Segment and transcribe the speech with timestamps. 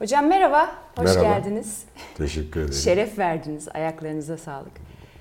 [0.00, 1.22] Hocam merhaba, hoş Merhaba.
[1.22, 1.84] geldiniz.
[2.14, 2.74] Teşekkür ederim.
[2.84, 4.72] Şeref verdiniz, ayaklarınıza sağlık.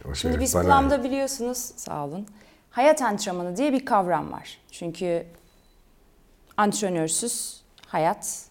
[0.10, 2.28] O Şimdi biz Plum'da biliyorsunuz, sağ olun,
[2.70, 4.57] hayat antrenmanı diye bir kavram var.
[4.71, 5.26] Çünkü
[6.57, 8.46] antrenörsüz hayat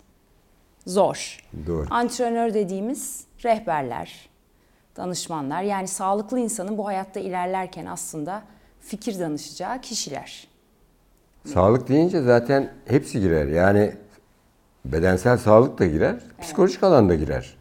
[0.86, 1.44] zor.
[1.66, 1.86] Doğru.
[1.90, 4.28] Antrenör dediğimiz rehberler,
[4.96, 8.42] danışmanlar yani sağlıklı insanın bu hayatta ilerlerken aslında
[8.80, 10.48] fikir danışacağı kişiler.
[11.44, 13.46] Sağlık deyince zaten hepsi girer.
[13.46, 13.94] Yani
[14.92, 17.58] bedensel sağlık da girer, psikolojik alan da girer.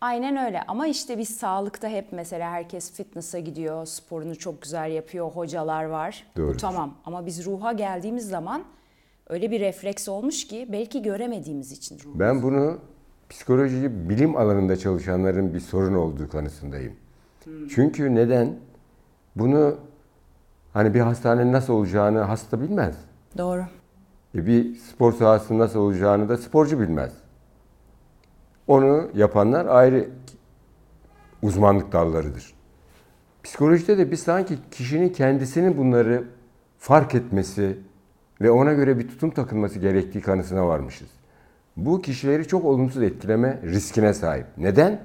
[0.00, 5.30] Aynen öyle ama işte biz sağlıkta hep mesela herkes fitness'a gidiyor, sporunu çok güzel yapıyor,
[5.30, 6.26] hocalar var.
[6.36, 6.58] Bu Doğrudur.
[6.58, 8.64] tamam ama biz ruha geldiğimiz zaman
[9.28, 12.10] öyle bir refleks olmuş ki belki göremediğimiz için ruh.
[12.14, 12.78] Ben bunu
[13.30, 16.96] psikoloji bilim alanında çalışanların bir sorun olduğu kanısındayım.
[17.74, 18.56] Çünkü neden?
[19.36, 19.76] Bunu
[20.72, 22.96] hani bir hastanenin nasıl olacağını hasta bilmez.
[23.38, 23.64] Doğru.
[24.34, 27.12] E bir spor sahasının nasıl olacağını da sporcu bilmez.
[28.66, 30.08] Onu yapanlar ayrı
[31.42, 32.54] uzmanlık dallarıdır.
[33.42, 36.24] Psikolojide de biz sanki kişinin kendisinin bunları
[36.78, 37.78] fark etmesi
[38.40, 41.08] ve ona göre bir tutum takılması gerektiği kanısına varmışız.
[41.76, 44.46] Bu kişileri çok olumsuz etkileme riskine sahip.
[44.56, 45.00] Neden?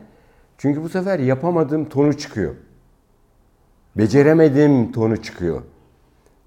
[0.57, 2.55] Çünkü bu sefer yapamadığım tonu çıkıyor.
[3.97, 5.61] Beceremedim tonu çıkıyor.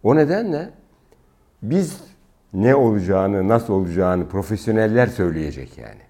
[0.03, 0.71] O nedenle
[1.63, 2.01] biz
[2.55, 6.01] ne olacağını, nasıl olacağını profesyoneller söyleyecek yani.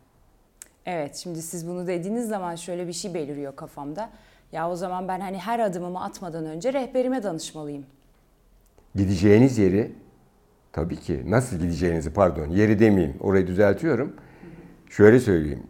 [0.86, 4.10] Evet şimdi siz bunu dediğiniz zaman şöyle bir şey beliriyor kafamda.
[4.52, 7.84] Ya o zaman ben hani her adımımı atmadan önce rehberime danışmalıyım.
[8.94, 9.92] Gideceğiniz yeri
[10.72, 14.16] tabii ki nasıl gideceğinizi pardon yeri demeyeyim orayı düzeltiyorum.
[14.90, 15.62] Şöyle söyleyeyim.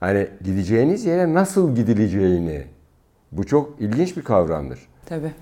[0.00, 2.64] Hani gideceğiniz yere nasıl gidileceğini
[3.32, 4.88] bu çok ilginç bir kavramdır.
[5.06, 5.32] Tabii.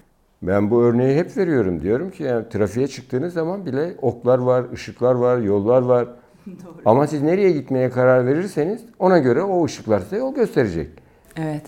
[0.43, 1.83] Ben bu örneği hep veriyorum.
[1.83, 6.09] Diyorum ki yani trafiğe çıktığınız zaman bile oklar var, ışıklar var, yollar var.
[6.85, 10.91] Ama siz nereye gitmeye karar verirseniz ona göre o ışıklar size yol gösterecek.
[11.37, 11.63] Evet.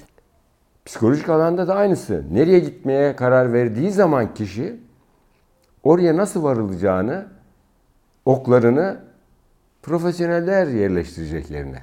[0.85, 2.25] Psikolojik alanda da aynısı.
[2.33, 4.81] Nereye gitmeye karar verdiği zaman kişi
[5.83, 7.27] oraya nasıl varılacağını,
[8.25, 9.01] oklarını
[9.83, 11.83] profesyoneller yerleştirecek yerine.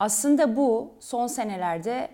[0.00, 2.08] Aslında bu son senelerde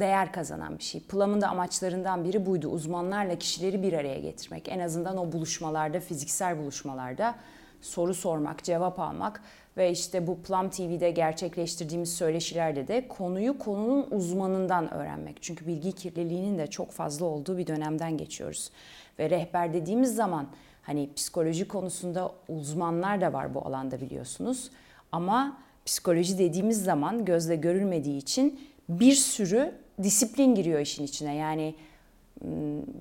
[0.00, 1.00] değer kazanan bir şey.
[1.00, 2.68] Plum'un da amaçlarından biri buydu.
[2.68, 4.68] Uzmanlarla kişileri bir araya getirmek.
[4.68, 7.34] En azından o buluşmalarda, fiziksel buluşmalarda
[7.80, 9.42] soru sormak, cevap almak
[9.76, 15.42] ve işte bu Plum TV'de gerçekleştirdiğimiz söyleşilerde de konuyu konunun uzmanından öğrenmek.
[15.42, 18.70] Çünkü bilgi kirliliğinin de çok fazla olduğu bir dönemden geçiyoruz.
[19.18, 20.46] Ve rehber dediğimiz zaman
[20.82, 24.70] hani psikoloji konusunda uzmanlar da var bu alanda biliyorsunuz.
[25.12, 31.34] Ama psikoloji dediğimiz zaman gözle görülmediği için bir sürü disiplin giriyor işin içine.
[31.34, 31.74] Yani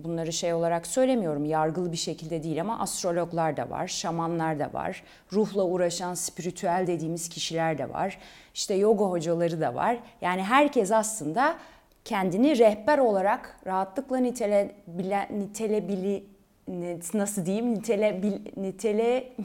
[0.04, 5.04] bunları şey olarak söylemiyorum yargılı bir şekilde değil ama astrologlar da var, şamanlar da var,
[5.34, 8.18] ruhla uğraşan spiritüel dediğimiz kişiler de var.
[8.54, 9.98] İşte yoga hocaları da var.
[10.22, 11.58] Yani herkes aslında
[12.06, 16.24] kendini rehber olarak rahatlıkla nitele, bile, nitelebili,
[17.14, 19.34] nasıl diyeyim nitele, bil- nitele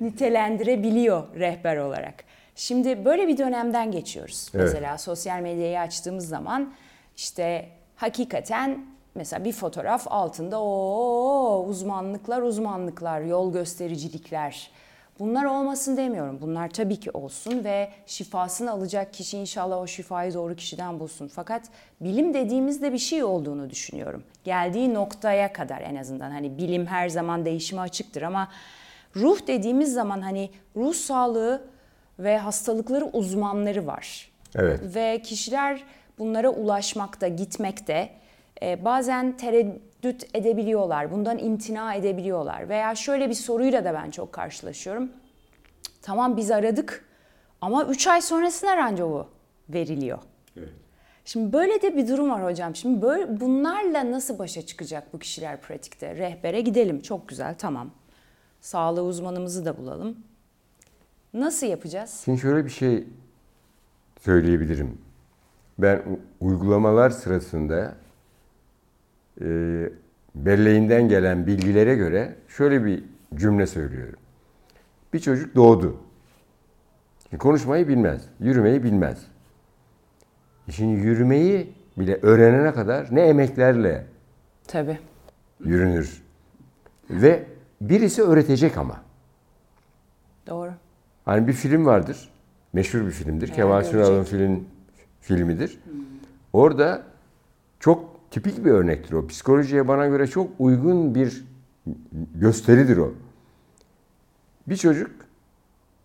[0.00, 2.24] nitelendirebiliyor rehber olarak.
[2.56, 4.50] Şimdi böyle bir dönemden geçiyoruz.
[4.54, 4.64] Evet.
[4.64, 6.72] Mesela sosyal medyayı açtığımız zaman
[7.16, 14.70] işte hakikaten mesela bir fotoğraf altında o uzmanlıklar uzmanlıklar, yol göstericilikler.
[15.18, 16.38] Bunlar olmasın demiyorum.
[16.40, 21.28] Bunlar tabii ki olsun ve şifasını alacak kişi inşallah o şifayı doğru kişiden bulsun.
[21.28, 21.62] Fakat
[22.00, 24.22] bilim dediğimizde bir şey olduğunu düşünüyorum.
[24.44, 26.30] Geldiği noktaya kadar en azından.
[26.30, 28.48] Hani bilim her zaman değişime açıktır ama
[29.16, 31.62] ruh dediğimiz zaman hani ruh sağlığı
[32.18, 34.32] ve hastalıkları uzmanları var.
[34.54, 34.80] Evet.
[34.94, 35.84] Ve kişiler
[36.18, 38.10] bunlara ulaşmakta, gitmekte
[38.62, 42.68] e, bazen tereddüt edebiliyorlar, bundan imtina edebiliyorlar.
[42.68, 45.12] Veya şöyle bir soruyla da ben çok karşılaşıyorum.
[46.02, 47.04] Tamam biz aradık
[47.60, 49.28] ama 3 ay sonrasına randevu
[49.68, 50.18] veriliyor.
[51.24, 52.76] Şimdi böyle de bir durum var hocam.
[52.76, 56.16] Şimdi böyle bunlarla nasıl başa çıkacak bu kişiler pratikte?
[56.16, 57.00] Rehbere gidelim.
[57.00, 57.90] Çok güzel tamam.
[58.60, 60.16] Sağlığı uzmanımızı da bulalım.
[61.34, 62.22] Nasıl yapacağız?
[62.24, 63.06] Şimdi şöyle bir şey
[64.20, 64.98] söyleyebilirim.
[65.78, 66.02] Ben
[66.40, 67.94] uygulamalar sırasında
[69.40, 69.46] e,
[70.34, 74.18] belleğinden gelen bilgilere göre şöyle bir cümle söylüyorum.
[75.12, 75.96] Bir çocuk doğdu.
[77.22, 79.26] Şimdi konuşmayı bilmez, yürümeyi bilmez.
[80.68, 84.06] E Şimdi yürümeyi bile öğrenene kadar ne emeklerle
[84.68, 84.98] Tabii.
[85.64, 86.22] yürünür.
[87.10, 87.46] Ve
[87.80, 89.00] birisi öğretecek ama.
[90.46, 90.72] Doğru.
[91.24, 92.28] Hani bir film vardır.
[92.72, 93.48] Meşhur bir filmdir.
[93.48, 93.84] Meğer Kemal.
[93.84, 94.64] Sunal'ın film,
[95.20, 95.78] filmidir.
[96.52, 97.02] Orada
[97.80, 99.26] çok tipik bir örnektir o.
[99.26, 101.44] Psikolojiye bana göre çok uygun bir
[102.34, 103.12] gösteridir o.
[104.68, 105.10] Bir çocuk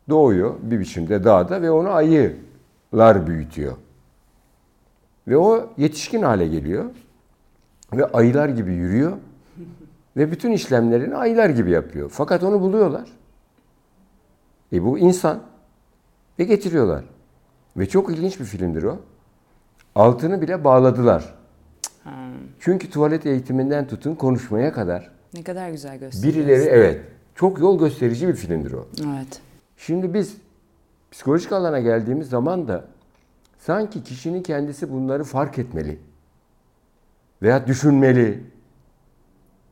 [0.10, 3.78] doğuyor bir biçimde dağda ve onu ayılar büyütüyor.
[5.28, 6.86] Ve o yetişkin hale geliyor
[7.94, 9.18] ve ayılar gibi yürüyor
[10.18, 12.10] ve bütün işlemlerini ayılar gibi yapıyor.
[12.14, 13.10] Fakat onu buluyorlar.
[14.74, 15.44] E bu insan
[16.40, 17.04] ve getiriyorlar.
[17.78, 19.00] Ve çok ilginç bir filmdir o.
[19.96, 21.34] Altını bile bağladılar.
[22.60, 26.34] Çünkü tuvalet eğitiminden tutun konuşmaya kadar Ne kadar güzel gösteriyor.
[26.36, 27.02] birileri evet
[27.36, 28.88] çok yol gösterici bir filmdir o.
[29.00, 29.42] Evet.
[29.78, 30.38] Şimdi biz
[31.12, 32.86] psikolojik alana geldiğimiz zaman da
[33.60, 36.00] sanki kişinin kendisi bunları fark etmeli
[37.42, 38.44] veya düşünmeli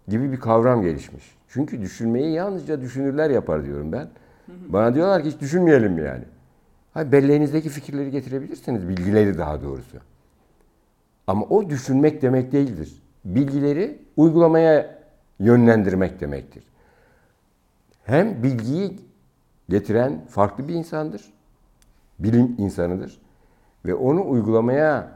[0.08, 1.36] gibi bir kavram gelişmiş.
[1.48, 4.08] Çünkü düşünmeyi yalnızca düşünürler yapar diyorum ben.
[4.48, 6.24] Bana diyorlar ki hiç düşünmeyelim yani.
[6.94, 9.98] Hayır, belleğinizdeki fikirleri getirebilirsiniz, bilgileri daha doğrusu.
[11.28, 13.02] Ama o düşünmek demek değildir.
[13.26, 15.00] Bilgileri uygulamaya
[15.40, 16.64] yönlendirmek demektir.
[18.04, 19.00] Hem bilgiyi
[19.70, 21.34] getiren farklı bir insandır.
[22.20, 23.22] Bilim insanıdır.
[23.86, 25.12] Ve onu uygulamaya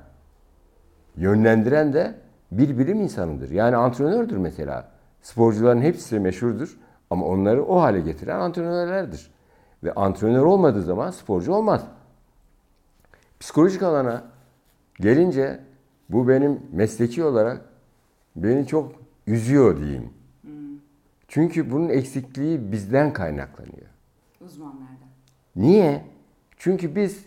[1.16, 2.16] yönlendiren de
[2.52, 3.50] bir bilim insanıdır.
[3.50, 4.92] Yani antrenördür mesela.
[5.22, 6.78] Sporcuların hepsi meşhurdur
[7.10, 9.32] ama onları o hale getiren antrenörlerdir.
[9.84, 11.86] Ve antrenör olmadığı zaman sporcu olmaz.
[13.40, 14.24] Psikolojik alana
[15.00, 15.60] gelince
[16.10, 17.62] bu benim mesleki olarak
[18.36, 18.92] beni çok
[19.28, 20.14] üzüyor diyeyim.
[21.28, 23.88] Çünkü bunun eksikliği bizden kaynaklanıyor.
[24.42, 25.10] Uzmanlardan.
[25.56, 26.06] Niye?
[26.58, 27.26] Çünkü biz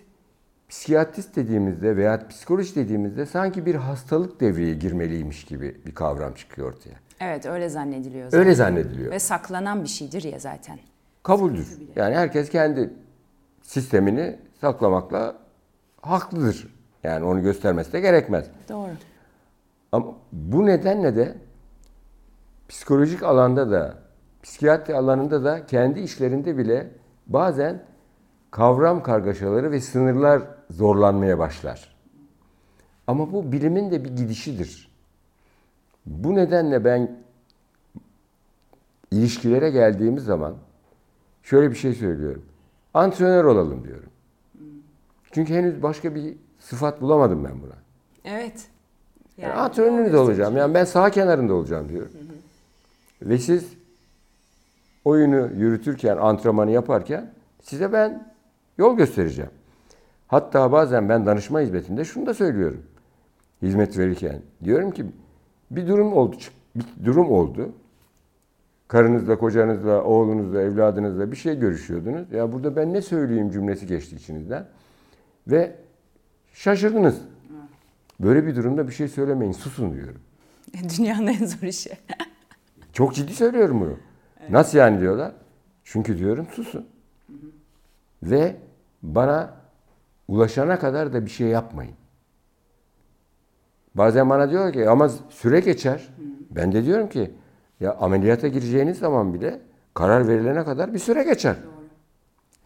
[0.73, 6.95] psikiyatrist dediğimizde veya psikoloji dediğimizde sanki bir hastalık devreye girmeliymiş gibi bir kavram çıkıyor ortaya.
[7.21, 8.41] Evet öyle zannediliyor zaten.
[8.41, 9.11] Öyle zannediliyor.
[9.11, 10.79] Ve saklanan bir şeydir ya zaten.
[11.23, 11.79] Kabuldür.
[11.97, 12.91] Yani herkes kendi
[13.63, 15.37] sistemini saklamakla
[16.01, 16.75] haklıdır.
[17.05, 18.47] Yani onu göstermesi de gerekmez.
[18.69, 18.91] Doğru.
[19.93, 21.35] Ama bu nedenle de
[22.69, 23.99] psikolojik alanda da,
[24.43, 26.91] psikiyatri alanında da kendi işlerinde bile
[27.27, 27.83] bazen
[28.51, 30.43] kavram kargaşaları ve sınırlar
[30.73, 31.95] zorlanmaya başlar.
[33.07, 34.89] Ama bu bilimin de bir gidişidir.
[36.07, 37.17] Bu nedenle ben
[39.11, 40.55] ilişkilere geldiğimiz zaman
[41.43, 42.45] şöyle bir şey söylüyorum.
[42.95, 44.11] Antrenör olalım diyorum.
[45.33, 47.75] Çünkü henüz başka bir sıfat bulamadım ben buna.
[48.25, 48.67] Evet.
[49.37, 50.57] Yani antrenörünüz olacağım.
[50.57, 52.13] Yani ben sağ kenarında olacağım diyorum.
[53.23, 53.73] Ve siz
[55.05, 57.33] oyunu yürütürken, antrenmanı yaparken
[57.63, 58.33] size ben
[58.79, 59.51] yol göstereceğim.
[60.33, 62.83] Hatta bazen ben danışma hizmetinde şunu da söylüyorum.
[63.63, 65.07] Hizmet verirken diyorum ki
[65.71, 66.37] bir durum oldu,
[66.77, 67.73] bir durum oldu.
[68.89, 72.33] Karınızla, kocanızla, oğlunuzla, evladınızla bir şey görüşüyordunuz.
[72.33, 74.67] Ya burada ben ne söyleyeyim cümlesi geçti içinizden.
[75.47, 75.77] Ve
[76.53, 77.21] şaşırdınız.
[78.21, 80.21] Böyle bir durumda bir şey söylemeyin, susun diyorum.
[80.99, 81.91] Dünyanın en zor işi.
[82.93, 83.97] Çok ciddi söylüyorum bunu.
[84.51, 85.33] Nasıl yani diyorlar.
[85.85, 86.87] Çünkü diyorum susun.
[88.23, 88.57] Ve
[89.03, 89.62] bana
[90.29, 91.95] ulaşana kadar da bir şey yapmayın.
[93.95, 96.09] Bazen bana diyor ki ama süre geçer.
[96.51, 97.31] Ben de diyorum ki
[97.81, 99.61] ya ameliyata gireceğiniz zaman bile
[99.95, 101.57] karar verilene kadar bir süre geçer.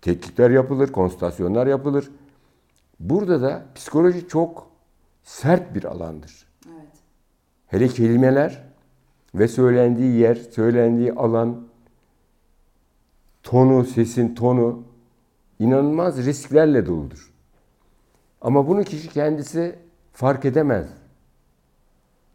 [0.02, 2.10] Tetkikler yapılır, konsültasyonlar yapılır.
[3.00, 4.66] Burada da psikoloji çok
[5.22, 6.46] sert bir alandır.
[6.66, 6.92] Evet.
[7.66, 8.64] Hele kelimeler
[9.34, 11.66] ve söylendiği yer, söylendiği alan,
[13.42, 14.82] tonu, sesin tonu
[15.58, 17.32] inanılmaz risklerle doludur.
[18.46, 19.78] Ama bunu kişi kendisi
[20.12, 20.86] fark edemez.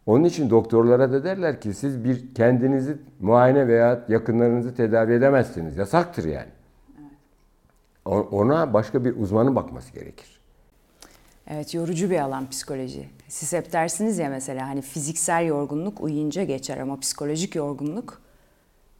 [0.05, 5.77] Onun için doktorlara da derler ki siz bir kendinizi muayene veya yakınlarınızı tedavi edemezsiniz.
[5.77, 6.49] Yasaktır yani.
[8.05, 10.39] Ona başka bir uzmanın bakması gerekir.
[11.47, 13.09] Evet yorucu bir alan psikoloji.
[13.27, 18.21] Siz hep dersiniz ya mesela hani fiziksel yorgunluk uyuyunca geçer ama psikolojik yorgunluk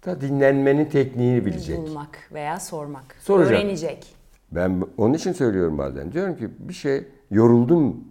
[0.06, 1.78] Da dinlenmenin tekniğini bilecek.
[1.78, 3.16] bulmak veya sormak.
[3.20, 3.52] Soracak.
[3.52, 4.21] Öğrenecek.
[4.52, 6.12] Ben onun için söylüyorum bazen.
[6.12, 8.04] Diyorum ki bir şey yoruldum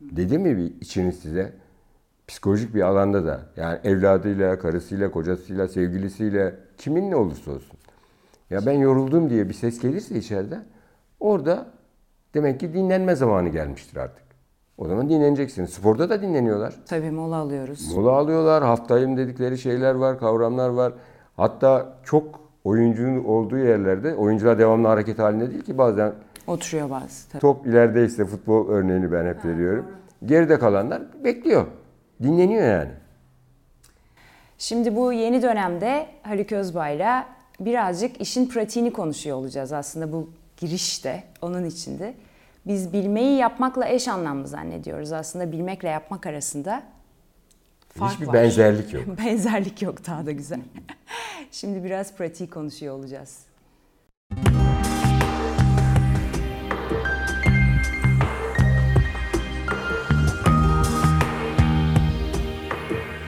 [0.00, 1.52] dedi mi bir içiniz size?
[2.26, 7.78] Psikolojik bir alanda da yani evladıyla, karısıyla, kocasıyla, sevgilisiyle kiminle olursa olsun.
[8.50, 10.60] Ya ben yoruldum diye bir ses gelirse içeride
[11.20, 11.66] orada
[12.34, 14.28] demek ki dinlenme zamanı gelmiştir artık.
[14.78, 15.70] O zaman dinleneceksiniz.
[15.70, 16.74] Sporda da dinleniyorlar.
[16.86, 17.94] Tabii mola alıyoruz.
[17.94, 20.92] Mola alıyorlar, haftayım dedikleri şeyler var, kavramlar var.
[21.36, 26.12] Hatta çok oyuncunun olduğu yerlerde oyuncular devamlı hareket halinde değil ki bazen
[26.46, 27.28] Oturuyor bazı.
[27.28, 27.40] Tabii.
[27.40, 29.86] top ilerideyse futbol örneğini ben hep veriyorum.
[30.24, 31.66] Geride kalanlar bekliyor.
[32.22, 32.90] Dinleniyor yani.
[34.58, 37.26] Şimdi bu yeni dönemde Haluk Özbay'la
[37.60, 42.14] birazcık işin pratiğini konuşuyor olacağız aslında bu girişte onun içinde.
[42.66, 45.12] Biz bilmeyi yapmakla eş anlamlı zannediyoruz.
[45.12, 46.82] Aslında bilmekle yapmak arasında
[47.98, 48.34] fark Hiçbir var.
[48.34, 49.04] benzerlik yok.
[49.18, 50.60] Benzerlik yok daha da güzel.
[51.50, 53.47] Şimdi biraz pratiği konuşuyor olacağız.